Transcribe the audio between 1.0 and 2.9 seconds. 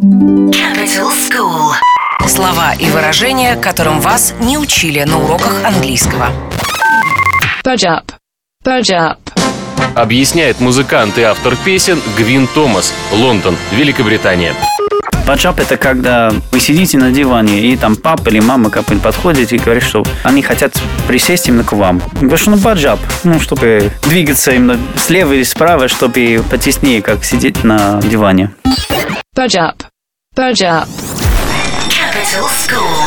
School. Слова и